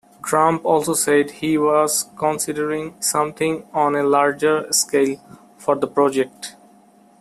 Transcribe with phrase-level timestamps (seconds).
[0.23, 5.17] Trump also said he was considering "something on a larger scale"
[5.59, 6.55] for the project.